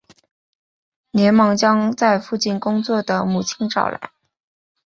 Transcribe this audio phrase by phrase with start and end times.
[1.11, 4.09] 连忙将在附近工作的母亲找来